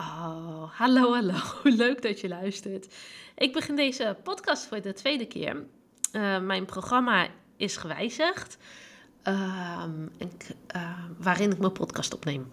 [0.00, 1.40] Oh, hallo, hallo.
[1.84, 2.94] Leuk dat je luistert.
[3.36, 5.66] Ik begin deze podcast voor de tweede keer.
[6.12, 8.58] Uh, mijn programma is gewijzigd.
[10.18, 12.50] Ik, uh, waarin ik mijn podcast opneem.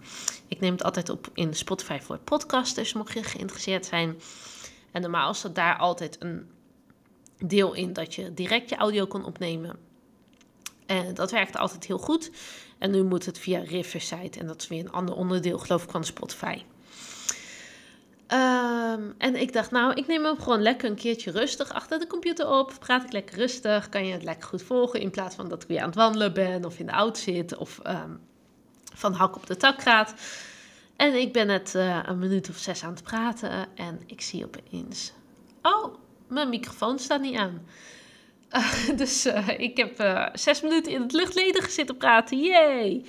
[0.48, 2.74] Ik neem het altijd op in Spotify voor podcast.
[2.74, 4.20] Dus mocht je geïnteresseerd zijn.
[4.92, 6.50] En normaal is daar altijd een
[7.38, 9.78] deel in dat je direct je audio kon opnemen.
[10.86, 12.30] En dat werkte altijd heel goed.
[12.78, 14.38] En nu moet het via Riverside.
[14.38, 16.62] En dat is weer een ander onderdeel, geloof ik, van Spotify.
[18.32, 22.06] Um, en ik dacht, nou, ik neem hem gewoon lekker een keertje rustig achter de
[22.06, 22.74] computer op.
[22.78, 25.00] Praat ik lekker rustig, kan je het lekker goed volgen.
[25.00, 27.56] In plaats van dat ik weer aan het wandelen ben of in de auto zit
[27.56, 28.20] of um,
[28.94, 30.14] van hak op de tak gaat.
[30.96, 34.44] En ik ben het uh, een minuut of zes aan het praten en ik zie
[34.44, 35.12] opeens...
[35.62, 35.94] Oh,
[36.28, 37.66] mijn microfoon staat niet aan.
[38.96, 42.38] Dus uh, ik heb zes minuten in het luchtledige zitten praten.
[42.38, 43.04] Yay!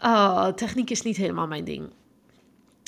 [0.00, 1.90] Oh, techniek is niet helemaal mijn ding.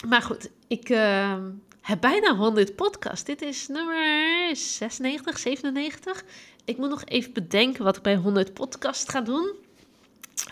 [0.08, 1.36] Maar goed, ik uh,
[1.80, 3.24] heb bijna 100 podcasts.
[3.24, 6.24] Dit is nummer 96, 97.
[6.64, 9.54] Ik moet nog even bedenken wat ik bij 100 podcasts ga doen.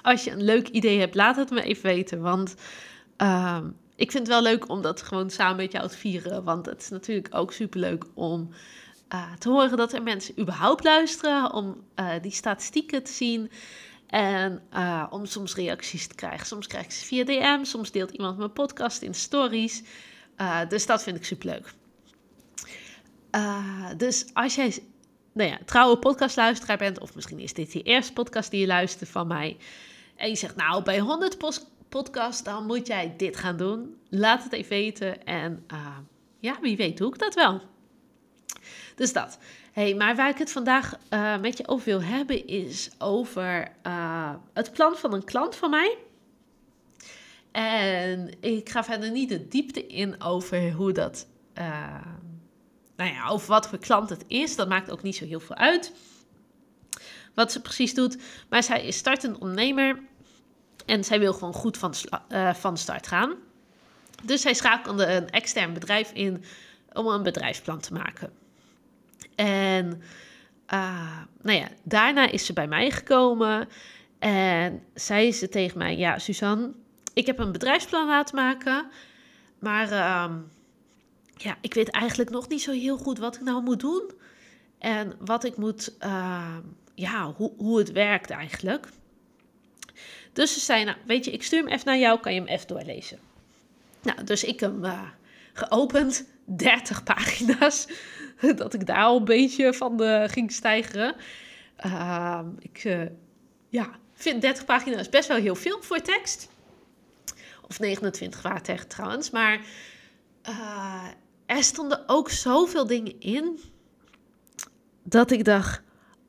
[0.02, 2.20] Als je een leuk idee hebt, laat het me even weten.
[2.20, 2.54] Want
[3.22, 3.58] uh,
[3.96, 6.44] ik vind het wel leuk om dat gewoon samen met jou te vieren.
[6.44, 8.50] Want het is natuurlijk ook superleuk om
[9.14, 11.52] uh, te horen dat er mensen überhaupt luisteren.
[11.52, 13.50] Om uh, die statistieken te zien.
[14.08, 16.46] En uh, om soms reacties te krijgen.
[16.46, 19.82] Soms krijg ik ze via DM, soms deelt iemand mijn podcast in stories.
[20.36, 21.72] Uh, dus dat vind ik superleuk.
[23.32, 24.78] Uh, dus als jij
[25.32, 29.10] nou ja, trouwe podcastluisteraar bent, of misschien is dit je eerste podcast die je luistert
[29.10, 29.56] van mij.
[30.16, 31.38] En je zegt, nou, bij 100
[31.88, 33.96] podcasts, dan moet jij dit gaan doen.
[34.08, 35.24] Laat het even weten.
[35.24, 35.66] En
[36.38, 37.60] ja, wie weet doe ik dat wel.
[38.98, 39.38] Dus dat
[39.72, 44.34] hey, maar waar ik het vandaag uh, met je over wil hebben is over uh,
[44.52, 45.96] het plan van een klant van mij.
[47.52, 51.26] En ik ga verder niet de diepte in over hoe dat,
[51.58, 52.04] uh,
[52.96, 54.56] nou ja, over wat voor klant het is.
[54.56, 55.92] Dat maakt ook niet zo heel veel uit
[57.34, 58.18] wat ze precies doet.
[58.48, 60.00] Maar zij is startend ondernemer
[60.86, 61.94] en zij wil gewoon goed van,
[62.54, 63.34] van start gaan.
[64.24, 66.44] Dus zij schakelde een extern bedrijf in
[66.92, 68.37] om een bedrijfsplan te maken.
[69.38, 70.02] En
[70.72, 73.68] uh, nou ja, daarna is ze bij mij gekomen
[74.18, 76.72] en zei ze tegen mij: Ja, Suzanne,
[77.14, 78.90] ik heb een bedrijfsplan laten maken,
[79.58, 80.34] maar uh,
[81.36, 84.10] ja, ik weet eigenlijk nog niet zo heel goed wat ik nou moet doen
[84.78, 86.56] en wat ik moet, uh,
[86.94, 88.88] ja, hoe, hoe het werkt eigenlijk.
[90.32, 92.48] Dus ze zei: Nou, weet je, ik stuur hem even naar jou, kan je hem
[92.48, 93.18] even doorlezen.
[94.02, 95.02] Nou, dus ik hem uh,
[95.52, 97.86] geopend, 30 pagina's.
[98.56, 101.14] dat ik daar al een beetje van uh, ging stijgeren.
[101.86, 103.02] Uh, ik uh,
[103.68, 106.48] ja, vind 30 pagina's best wel heel veel voor tekst.
[107.68, 109.30] Of 29 waar tegen trouwens.
[109.30, 109.60] Maar
[110.42, 111.06] eh,
[111.46, 113.60] er stonden ook zoveel dingen in.
[115.02, 115.82] Dat ik dacht,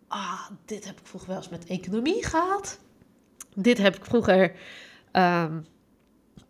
[0.07, 2.79] ah, dit heb ik vroeger wel eens met economie gehad.
[3.55, 4.43] Dit heb ik vroeger,
[5.11, 5.65] um,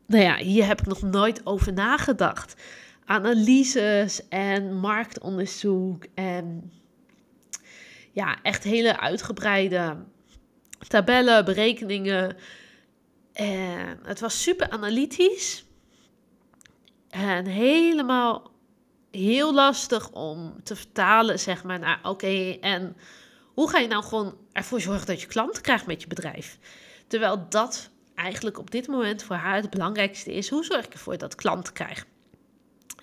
[0.06, 2.62] nou ja, hier heb ik nog nooit over nagedacht
[3.10, 6.72] analyses en marktonderzoek en
[8.12, 9.98] ja, echt hele uitgebreide
[10.88, 12.38] tabellen, berekeningen.
[13.34, 15.66] En het was super analytisch
[17.10, 18.52] en helemaal
[19.12, 22.96] heel lastig om te vertalen, zeg maar, naar oké, en
[23.54, 26.60] hoe ga je nou gewoon ervoor zorgen dat je klanten krijgt met je bedrijf?
[27.08, 30.50] Terwijl dat eigenlijk op dit moment voor haar het belangrijkste is.
[30.50, 32.19] Hoe zorg ik ervoor dat klanten krijgen?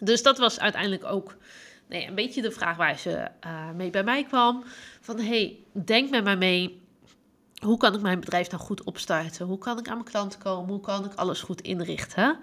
[0.00, 1.36] Dus dat was uiteindelijk ook
[1.88, 4.64] een beetje de vraag waar ze uh, mee bij mij kwam.
[5.00, 6.84] Van hey, denk met mij mee.
[7.62, 9.46] Hoe kan ik mijn bedrijf nou goed opstarten?
[9.46, 10.70] Hoe kan ik aan mijn klanten komen?
[10.70, 12.38] Hoe kan ik alles goed inrichten?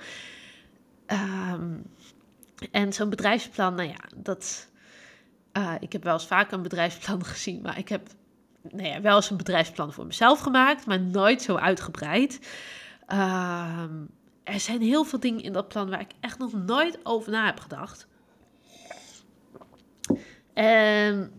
[1.08, 1.84] Um,
[2.72, 4.70] en zo'n bedrijfsplan, nou ja, dat.
[5.58, 8.08] Uh, ik heb wel eens vaker een bedrijfsplan gezien, maar ik heb
[8.72, 12.40] nou ja, wel eens een bedrijfsplan voor mezelf gemaakt, maar nooit zo uitgebreid.
[13.08, 14.10] Um,
[14.44, 17.46] er zijn heel veel dingen in dat plan waar ik echt nog nooit over na
[17.46, 18.08] heb gedacht.
[20.54, 21.32] En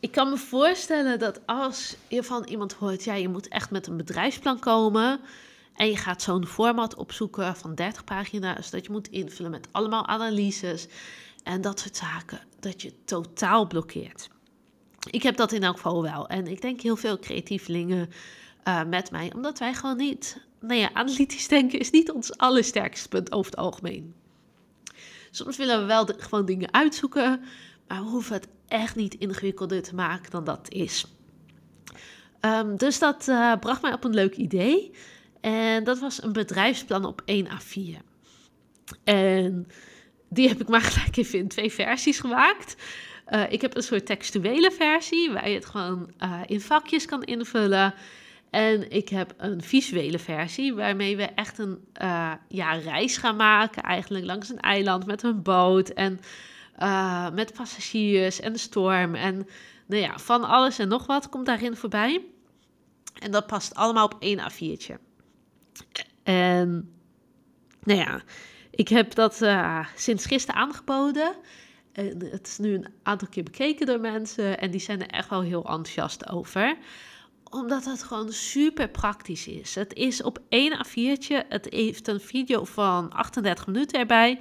[0.00, 3.86] ik kan me voorstellen dat als je van iemand hoort, ja, je moet echt met
[3.86, 5.20] een bedrijfsplan komen.
[5.74, 10.06] En je gaat zo'n format opzoeken van 30 pagina's, dat je moet invullen met allemaal
[10.06, 10.88] analyses
[11.42, 14.28] en dat soort zaken, dat je totaal blokkeert.
[15.10, 16.28] Ik heb dat in elk geval wel.
[16.28, 18.10] En ik denk heel veel creatievelingen
[18.68, 23.08] uh, met mij, omdat wij gewoon niet nou ja, analytisch denken is niet ons allersterkste
[23.08, 24.14] punt over het algemeen.
[25.30, 27.40] Soms willen we wel gewoon dingen uitzoeken,
[27.88, 31.06] maar we hoeven het echt niet ingewikkelder te maken dan dat is.
[32.40, 34.90] Um, dus dat uh, bracht mij op een leuk idee.
[35.40, 38.04] En dat was een bedrijfsplan op 1 A4.
[39.04, 39.68] En
[40.28, 42.76] die heb ik maar gelijk even in twee versies gemaakt.
[43.28, 47.22] Uh, ik heb een soort textuele versie waar je het gewoon uh, in vakjes kan
[47.22, 47.94] invullen.
[48.56, 53.82] En ik heb een visuele versie waarmee we echt een uh, ja, reis gaan maken,
[53.82, 56.20] eigenlijk langs een eiland met een boot en
[57.34, 59.14] met passagiers en de storm.
[59.14, 59.46] En
[59.86, 62.24] nou ja, van alles en nog wat komt daarin voorbij.
[63.18, 64.94] En dat past allemaal op één A4'tje.
[66.22, 66.92] En
[67.82, 68.20] nou ja,
[68.70, 71.34] ik heb dat uh, sinds gisteren aangeboden.
[71.92, 75.28] En het is nu een aantal keer bekeken door mensen en die zijn er echt
[75.28, 76.76] wel heel enthousiast over.
[77.50, 79.74] Omdat het gewoon super praktisch is.
[79.74, 81.48] Het is op één A4'tje.
[81.48, 84.40] Het heeft een video van 38 minuten erbij.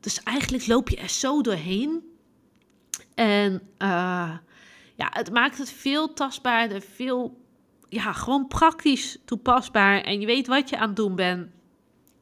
[0.00, 2.02] Dus eigenlijk loop je er zo doorheen.
[3.14, 4.36] En uh,
[4.94, 7.40] ja, het maakt het veel tastbaarder, veel,
[7.88, 10.00] ja, gewoon praktisch toepasbaar.
[10.00, 11.48] En je weet wat je aan het doen bent.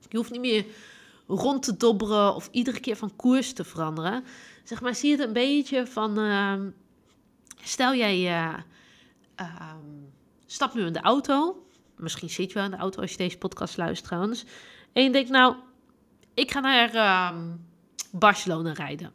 [0.09, 0.65] Je hoeft niet meer
[1.27, 4.25] rond te dobberen of iedere keer van koers te veranderen.
[4.65, 6.55] Zeg maar, zie het een beetje van, uh,
[7.63, 8.55] stel jij uh,
[9.41, 9.75] uh,
[10.47, 11.67] stapt nu in de auto.
[11.97, 14.45] Misschien zit je wel in de auto als je deze podcast luistert trouwens.
[14.93, 15.57] En je denkt, nou,
[16.35, 17.57] ik ga naar ehm,
[18.13, 19.13] Barcelona rijden.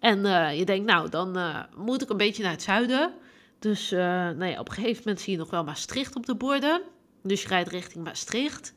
[0.00, 3.12] En uh, je denkt, nou, dan uh, moet ik een beetje naar het zuiden.
[3.58, 6.34] Dus uh, nou ja, op een gegeven moment zie je nog wel Maastricht op de
[6.34, 6.82] borden.
[7.22, 8.74] Dus je rijdt richting Maastricht.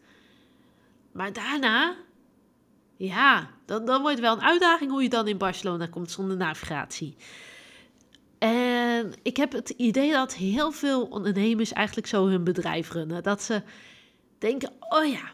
[1.11, 1.95] Maar daarna,
[2.97, 6.37] ja, dan, dan wordt het wel een uitdaging hoe je dan in Barcelona komt zonder
[6.37, 7.15] navigatie.
[8.39, 13.23] En ik heb het idee dat heel veel ondernemers eigenlijk zo hun bedrijf runnen.
[13.23, 13.61] Dat ze
[14.37, 15.31] denken, oh ja,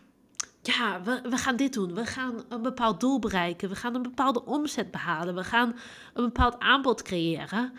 [0.62, 1.94] ja, we, gaan dit doen.
[1.94, 3.70] We gaan een bepaald doel bereiken.
[3.70, 5.36] We gaan een bepaalde omzet behalen.
[5.36, 5.76] We gaan
[6.14, 7.74] een bepaald aanbod creëren.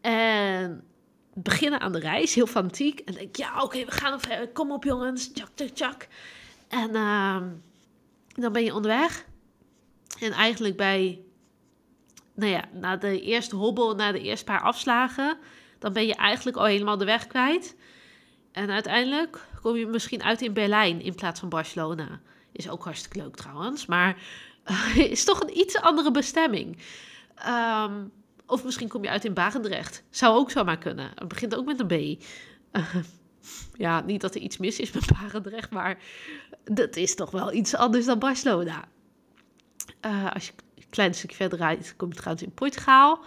[0.00, 0.84] En
[1.34, 3.00] beginnen aan de reis, heel fanatiek.
[3.00, 4.20] En denk, ja, oké, we gaan.
[4.52, 6.08] Kom op jongens, tjak, tjak, tjak.
[6.68, 7.42] En uh,
[8.34, 9.24] dan ben je onderweg.
[10.20, 11.20] En eigenlijk bij,
[12.40, 15.38] nou ja, na de eerste hobbel, na de eerste paar afslagen,
[15.78, 17.76] dan ben je eigenlijk al helemaal de weg kwijt.
[18.52, 22.20] En uiteindelijk kom je misschien uit in Berlijn in plaats van Barcelona.
[22.52, 24.22] Is ook hartstikke leuk trouwens, maar
[25.10, 26.78] is toch een iets andere bestemming.
[27.46, 28.12] Um,
[28.46, 30.02] of misschien kom je uit in Barendrecht.
[30.10, 31.10] Zou ook zomaar kunnen.
[31.14, 32.22] Het begint ook met een B.
[33.76, 35.98] Ja, niet dat er iets mis is met Barendrecht, maar
[36.64, 38.88] dat is toch wel iets anders dan Barcelona.
[40.06, 40.52] Uh, als je
[40.90, 43.18] klein stukje verder rijdt, kom je trouwens in Portugal.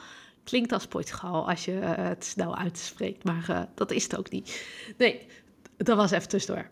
[0.43, 4.67] Klinkt als Portugal als je het snel uitspreekt, maar dat is het ook niet.
[4.97, 5.27] Nee,
[5.77, 6.69] dat was even tussendoor.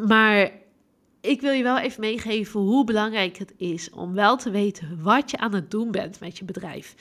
[0.00, 0.50] Maar
[1.20, 5.30] ik wil je wel even meegeven hoe belangrijk het is om wel te weten wat
[5.30, 6.94] je aan het doen bent met je bedrijf.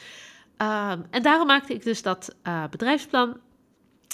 [0.57, 3.39] Um, en daarom maakte ik dus dat uh, bedrijfsplan.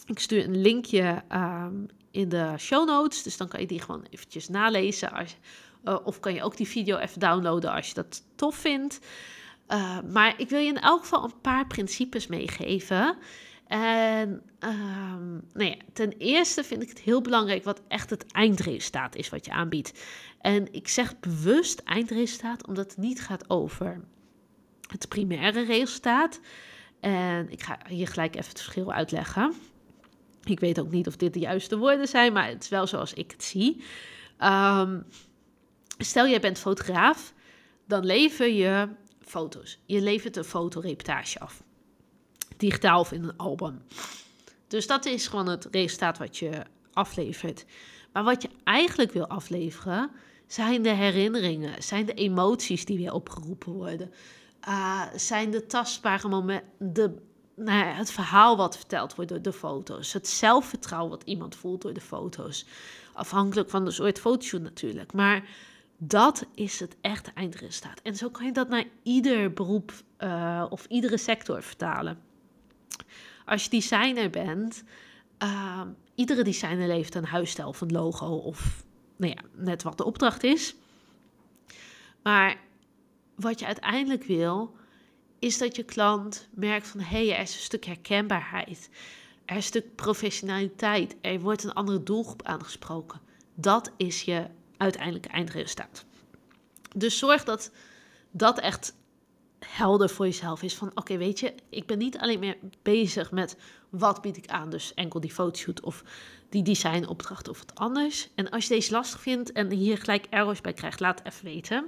[0.06, 4.06] Ik stuur een linkje um, in de show notes, dus dan kan je die gewoon
[4.10, 5.12] eventjes nalezen.
[5.12, 5.36] Als,
[5.88, 9.00] uh, of kan je ook die video even downloaden als je dat tof vindt.
[9.70, 13.18] Uh, maar ik wil je in elk geval een paar principes meegeven
[13.68, 19.16] en um, nou ja, ten eerste vind ik het heel belangrijk wat echt het eindresultaat
[19.16, 20.04] is wat je aanbiedt.
[20.42, 24.02] En ik zeg bewust eindresultaat omdat het niet gaat over
[24.90, 26.40] het primaire resultaat.
[27.00, 29.54] En ik ga hier gelijk even het verschil uitleggen.
[30.44, 33.14] Ik weet ook niet of dit de juiste woorden zijn, maar het is wel zoals
[33.14, 33.84] ik het zie.
[34.40, 35.06] Um,
[35.98, 37.34] stel, jij bent fotograaf,
[37.86, 38.90] dan lever je
[39.22, 39.80] foto's.
[39.86, 41.62] Je levert een fotoreportage af
[42.58, 43.82] digitaal of in een album.
[44.68, 46.62] Dus dat is gewoon het resultaat wat je
[46.94, 47.66] aflevert.
[48.14, 50.12] Maar wat je eigenlijk wil afleveren,
[50.48, 54.12] zijn de herinneringen, zijn de emoties die weer opgeroepen worden.
[54.68, 57.16] Uh, zijn de tastbare momenten, de,
[57.56, 60.14] nou ja, het verhaal wat verteld wordt door de foto's.
[60.14, 62.66] Het zelfvertrouwen wat iemand voelt door de foto's.
[63.14, 65.14] Afhankelijk van de soort fotoshoot natuurlijk.
[65.14, 65.50] Maar
[65.98, 68.00] dat is het echte eindresultaat.
[68.02, 72.20] En zo kan je dat naar ieder beroep uh, of iedere sector vertalen.
[73.46, 74.84] Als je designer bent,
[75.44, 75.82] uh,
[76.16, 78.86] iedere designer levert een huisstijl of een logo of
[79.18, 80.76] nou ja, net wat de opdracht is.
[82.24, 82.58] Maar
[83.36, 84.76] wat je uiteindelijk wil,
[85.40, 88.90] is dat je klant merkt van hé, hey, er is een stuk herkenbaarheid.
[89.46, 91.16] Er is een stuk professionaliteit.
[91.22, 93.22] Er wordt een andere doelgroep aangesproken.
[93.56, 94.48] Dat is je
[94.78, 96.06] uiteindelijke eindresultaat.
[96.96, 97.72] Dus zorg dat
[98.32, 98.96] dat echt
[99.60, 103.58] helder voor jezelf is van oké, weet je, ik ben niet alleen meer bezig met
[103.90, 106.04] wat bied ik aan, dus enkel die fotoshoot of
[106.50, 108.30] die designopdracht of wat anders.
[108.36, 111.88] En als je deze lastig vindt en hier gelijk errors bij krijgt, laat even weten.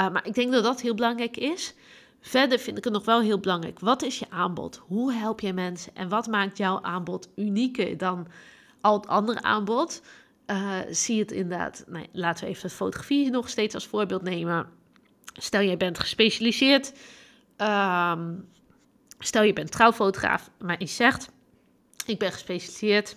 [0.00, 1.74] Uh, maar ik denk dat dat heel belangrijk is.
[2.20, 3.80] Verder vind ik het nog wel heel belangrijk.
[3.80, 4.80] Wat is je aanbod?
[4.86, 5.94] Hoe help je mensen?
[5.94, 8.26] En wat maakt jouw aanbod unieker dan
[8.80, 10.02] al het andere aanbod?
[10.50, 11.84] Uh, zie het inderdaad.
[11.86, 14.68] Nee, laten we even fotografie nog steeds als voorbeeld nemen.
[15.32, 16.92] Stel, jij bent gespecialiseerd.
[17.56, 18.34] Ehm,
[19.18, 21.30] stel, je bent trouwfotograaf, maar je zegt:
[22.06, 23.16] Ik ben gespecialiseerd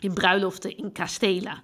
[0.00, 1.62] in bruiloften in kastelen.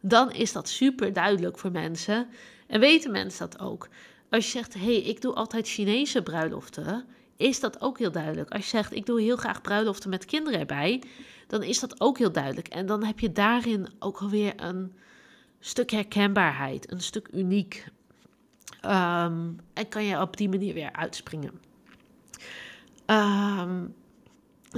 [0.00, 2.28] Dan is dat super duidelijk voor mensen.
[2.66, 3.88] En weten mensen dat ook.
[4.30, 7.06] Als je zegt: hey, ik doe altijd Chinese bruiloften
[7.38, 8.50] is dat ook heel duidelijk.
[8.50, 11.02] Als je zegt, ik doe heel graag bruiloften met kinderen erbij,
[11.46, 12.68] dan is dat ook heel duidelijk.
[12.68, 14.96] En dan heb je daarin ook alweer een
[15.60, 17.86] stuk herkenbaarheid, een stuk uniek.
[18.80, 21.60] Ehm, en kan je op die manier weer uitspringen.
[23.06, 23.86] Ehm,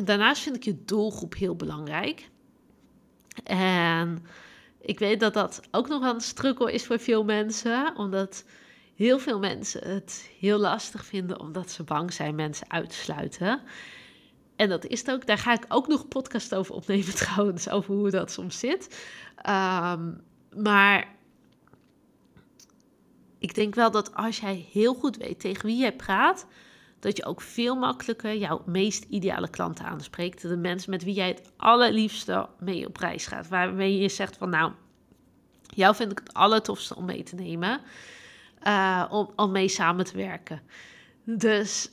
[0.05, 2.31] daarnaast vind ik je doelgroep heel belangrijk.
[3.45, 4.25] En
[4.81, 8.45] ik weet dat dat ook nog een struggle is voor veel mensen, omdat
[9.01, 13.61] heel veel mensen het heel lastig vinden omdat ze bang zijn mensen uit te sluiten.
[14.57, 15.27] En dat is het ook.
[15.27, 19.07] Daar ga ik ook nog een podcast over opnemen trouwens, over hoe dat soms zit.
[19.37, 20.13] Ehm,
[20.57, 21.17] maar
[23.39, 26.47] ik denk wel dat als jij heel goed weet tegen wie jij praat,
[26.99, 30.43] dat je ook veel makkelijker jouw meest ideale klanten aanspreekt.
[30.43, 33.49] De mensen met wie jij het allerliefste mee op reis gaat.
[33.49, 34.73] Waarmee je zegt van nou,
[35.63, 37.81] jou vind ik het allertofste om mee te nemen.
[38.67, 40.61] Uh, om, om mee samen te werken.
[41.25, 41.91] Dus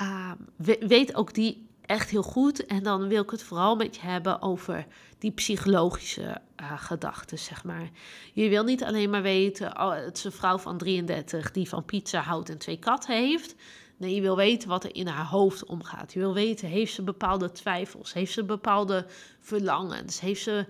[0.00, 0.32] uh,
[0.80, 2.66] weet ook die echt heel goed.
[2.66, 4.86] En dan wil ik het vooral met je hebben over
[5.18, 7.90] die psychologische uh, gedachten, zeg maar.
[8.32, 11.84] Je wil niet alleen maar weten, oh, het is een vrouw van 33 die van
[11.84, 13.54] pizza houdt en twee katten heeft.
[13.96, 16.12] Nee, je wil weten wat er in haar hoofd omgaat.
[16.12, 18.12] Je wil weten, heeft ze bepaalde twijfels?
[18.12, 19.06] Heeft ze bepaalde
[19.40, 20.20] verlangens?
[20.20, 20.66] Heeft ze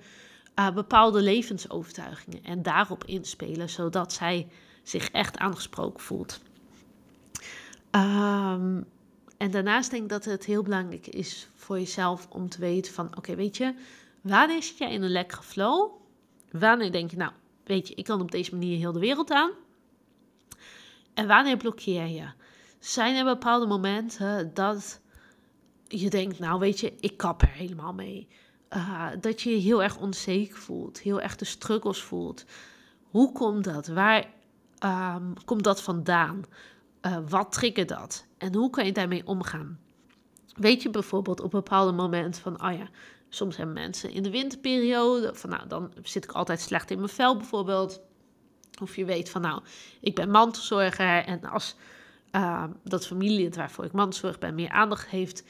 [0.58, 2.44] uh, bepaalde levensovertuigingen?
[2.44, 4.48] En daarop inspelen, zodat zij
[4.84, 6.40] zich echt aangesproken voelt.
[7.90, 8.84] Um,
[9.36, 13.16] en daarnaast denk ik dat het heel belangrijk is voor jezelf om te weten van...
[13.16, 13.74] oké, weet je,
[14.20, 15.90] wanneer zit jij in een lekkere flow?
[16.50, 17.32] Wanneer denk je, nou,
[17.64, 19.50] weet je, ik kan op deze manier heel de wereld aan?
[21.14, 22.26] En wanneer blokkeer je?
[22.78, 25.00] Zijn er bepaalde momenten dat
[25.88, 28.28] je denkt, nou weet je, ik kap er helemaal mee.
[28.70, 32.44] Uh, dat je je heel erg onzeker voelt, heel erg de struggles voelt.
[33.10, 33.86] Hoe komt dat?
[33.86, 34.32] Waar
[34.84, 36.44] um, komt dat vandaan?
[37.02, 38.26] Uh, wat triggert dat?
[38.38, 39.78] En hoe kan je daarmee omgaan?
[40.54, 42.88] Weet je bijvoorbeeld op een bepaalde moment van, oh ja,
[43.28, 47.08] soms hebben mensen in de winterperiode, van nou, dan zit ik altijd slecht in mijn
[47.08, 48.00] vel bijvoorbeeld.
[48.82, 49.62] Of je weet van, nou,
[50.00, 51.76] ik ben mantelzorger en als
[52.32, 55.44] uh, dat familielid waarvoor ik mantelzorg ben meer aandacht heeft,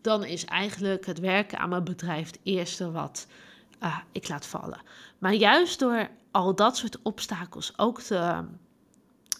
[0.00, 3.26] dan is eigenlijk het werken aan mijn bedrijf het eerste wat
[3.82, 4.80] uh, ik laat vallen.
[5.18, 8.44] Maar juist door al dat soort obstakels ook te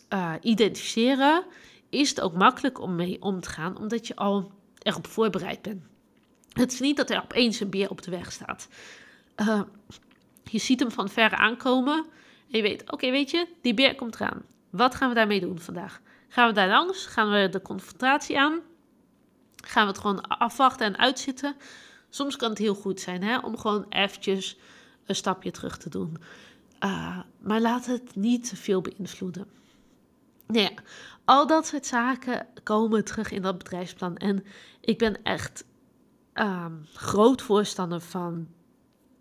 [0.08, 1.44] uh, identificeren,
[1.88, 5.82] is het ook makkelijk om mee om te gaan, omdat je al erop voorbereid bent.
[6.52, 8.68] Het is niet dat er opeens een beer op de weg staat.
[9.36, 9.62] Uh,
[10.44, 12.06] je ziet hem van ver aankomen
[12.50, 14.42] en je weet, oké, weet je, die beer komt eraan.
[14.70, 16.00] Wat gaan we daarmee doen vandaag?
[16.28, 17.06] Gaan we daar langs?
[17.06, 18.60] Gaan we de confrontatie aan?
[19.64, 21.56] Gaan we het gewoon afwachten en uitzitten?
[22.10, 24.56] Soms kan het heel goed zijn hè, om gewoon eventjes
[25.06, 26.16] een stapje terug te doen.
[26.84, 29.46] Uh, maar laat het niet te veel beïnvloeden.
[30.48, 30.70] Nou ja,
[31.24, 34.16] al dat soort zaken komen terug in dat bedrijfsplan.
[34.16, 34.44] En
[34.80, 35.64] ik ben echt
[36.34, 38.48] um, groot voorstander van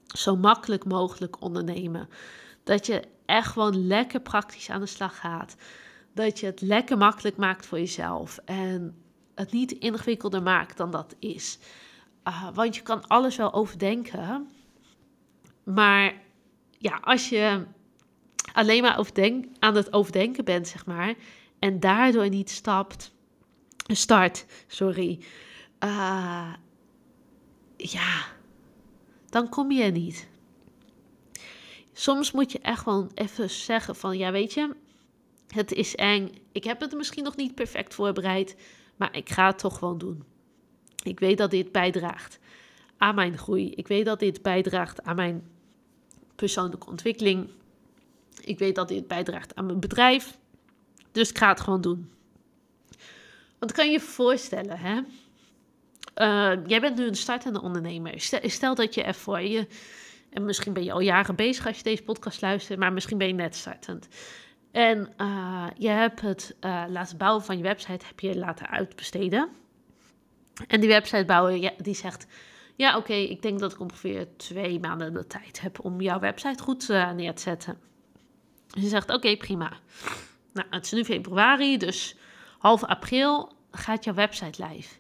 [0.08, 2.10] zo makkelijk mogelijk ondernemen.
[2.64, 5.56] Dat je echt gewoon lekker praktisch aan de slag gaat.
[6.14, 8.38] Dat je het lekker makkelijk maakt voor jezelf.
[8.46, 9.02] En
[9.36, 11.60] het niet ingewikkelder maakt dan dat is.
[12.28, 14.50] Uh, want je kan alles wel overdenken.
[15.64, 16.14] Maar
[16.78, 17.66] ja, als je
[18.54, 21.16] alleen maar overdenk, aan het overdenken bent, zeg maar,
[21.60, 23.12] en daardoor niet stapt,
[23.88, 25.20] start, sorry,
[25.84, 26.54] uh,
[27.78, 28.26] ja,
[29.30, 30.28] dan kom je er niet.
[31.94, 34.76] Soms moet je echt gewoon even zeggen van, ja weet je,
[35.48, 36.30] het is eng.
[36.52, 38.56] Ik heb het misschien nog niet perfect voorbereid,
[38.96, 40.24] maar ik ga het toch gewoon doen.
[41.04, 42.40] Ik weet dat dit bijdraagt
[42.98, 43.72] aan mijn groei.
[43.72, 45.48] Ik weet dat dit bijdraagt aan mijn
[46.36, 47.50] persoonlijke ontwikkeling.
[48.42, 50.38] Ik weet dat dit bijdraagt aan mijn bedrijf.
[51.12, 52.12] Dus ik ga het gewoon doen.
[53.60, 55.02] Want kan je je voorstellen, hè?
[56.16, 58.14] Uh, jij bent nu een startende ondernemer.
[58.42, 59.68] Stel, dat je ervoor je.
[60.30, 63.28] En misschien ben je al jaren bezig als je deze podcast luistert, maar misschien ben
[63.28, 64.08] je net startend.
[64.72, 69.50] En uh, je hebt het uh, laten bouwen van je website, heb je laten uitbesteden.
[70.68, 72.28] En die website bouwen, die zegt:
[72.76, 76.64] Ja, oké, ik denk dat ik ongeveer twee maanden de tijd heb om jouw website
[76.64, 77.78] goed neer te zetten.
[78.68, 79.74] Je zegt, oké, prima.
[80.54, 82.16] Nou, het is nu februari, dus
[82.58, 84.96] half april gaat jouw website live.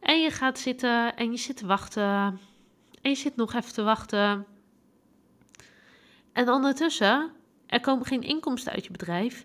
[0.00, 2.02] En je gaat zitten en je zit te wachten.
[3.02, 4.46] En je zit nog even te wachten.
[6.32, 7.30] En ondertussen,
[7.66, 9.44] er komen geen inkomsten uit je bedrijf.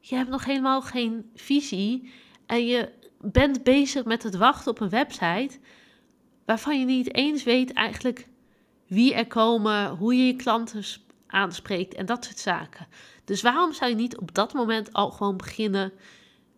[0.00, 2.12] Je hebt nog helemaal geen visie.
[2.46, 5.58] En je bent bezig met het wachten op een website
[6.44, 8.28] waarvan je niet eens weet eigenlijk
[8.86, 10.84] wie er komen, hoe je je klanten
[11.32, 12.86] aanspreekt en dat soort zaken.
[13.24, 15.92] Dus waarom zou je niet op dat moment al gewoon beginnen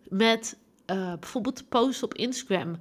[0.08, 2.76] met uh, bijvoorbeeld posten op Instagram,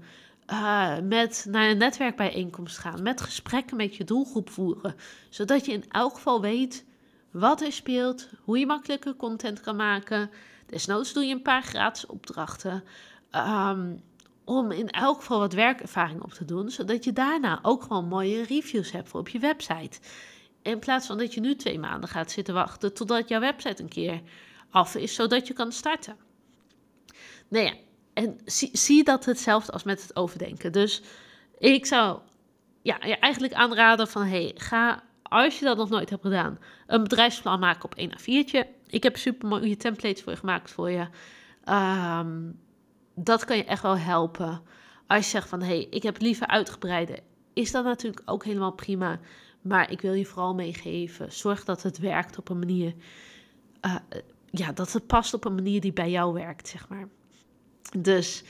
[0.47, 4.95] uh, met naar een netwerkbijeenkomst gaan, met gesprekken met je doelgroep voeren,
[5.29, 6.85] zodat je in elk geval weet
[7.31, 10.29] wat er speelt, hoe je makkelijker content kan maken.
[10.65, 12.83] Desnoods doe je een paar gratis opdrachten.
[13.31, 14.03] Um,
[14.45, 18.43] om in elk geval wat werkervaring op te doen, zodat je daarna ook gewoon mooie
[18.43, 19.99] reviews hebt voor op je website.
[20.63, 23.89] In plaats van dat je nu twee maanden gaat zitten wachten totdat jouw website een
[23.89, 24.21] keer
[24.69, 26.15] af is, zodat je kan starten.
[27.47, 27.73] Nou ja,
[28.13, 30.71] en zie, zie dat hetzelfde als met het overdenken.
[30.71, 31.01] Dus
[31.57, 32.19] ik zou
[32.81, 37.03] ja, je eigenlijk aanraden van, hey, ga, als je dat nog nooit hebt gedaan, een
[37.03, 38.67] bedrijfsplan maken op 1 A4'tje.
[38.87, 41.07] Ik heb super mooie templates voor je gemaakt voor je.
[41.69, 42.59] Um,
[43.15, 44.61] dat kan je echt wel helpen.
[45.07, 47.19] Als je zegt van, hé, hey, ik heb liever uitgebreide,
[47.53, 49.19] is dat natuurlijk ook helemaal prima.
[49.63, 52.93] Maar ik wil je vooral meegeven, zorg dat het werkt op een manier,
[53.85, 53.95] uh,
[54.49, 57.07] ja, dat het past op een manier die bij jou werkt, zeg maar.
[57.97, 58.43] Dus,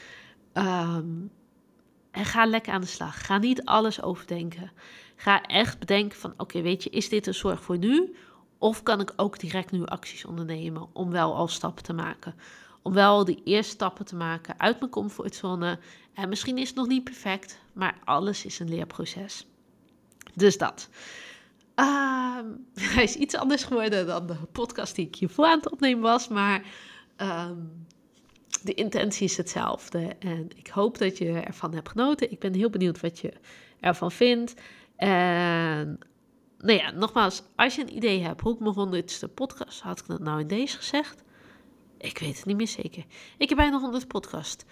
[2.12, 3.26] en ga lekker aan de slag.
[3.26, 4.72] Ga niet alles overdenken.
[5.16, 8.16] Ga echt bedenken van, oké, weet je, is dit een zorg voor nu?
[8.58, 12.36] Of kan ik ook direct nu acties ondernemen om wel al stappen te maken?
[12.84, 15.80] om wel die eerste stappen te maken uit mijn comfortzone.
[16.14, 19.48] En misschien is het nog niet perfect, maar alles is een leerproces.
[20.34, 20.90] Dus dat.
[21.76, 22.40] Uh,
[22.96, 26.28] hij is iets anders geworden dan de podcast die ik hiervoor aan het opnemen was,
[26.28, 26.66] maar
[27.16, 27.58] ehm,
[28.64, 30.16] de intentie is hetzelfde.
[30.20, 32.32] En ik hoop dat je ervan hebt genoten.
[32.32, 33.34] Ik ben heel benieuwd wat je
[33.80, 34.54] ervan vindt.
[34.96, 36.00] En
[36.58, 40.08] nou ja, nogmaals, als je een idee hebt hoe ik mijn honderdste podcast, had ik
[40.08, 41.24] dat nou in deze gezegd?
[41.98, 43.06] Ik weet het niet meer zeker.
[43.38, 44.66] Ik heb bijna 100 podcast.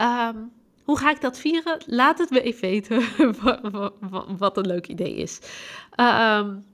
[0.00, 0.52] Um,
[0.88, 1.82] hoe ga ik dat vieren?
[1.86, 3.02] Laat het me even weten
[4.38, 5.40] wat een leuk idee is.
[5.96, 6.64] Um,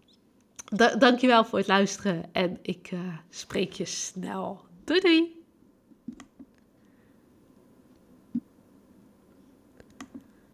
[0.98, 3.00] dankjewel voor het luisteren en ik uh,
[3.30, 4.60] spreek je snel.
[4.84, 5.33] Doei doei!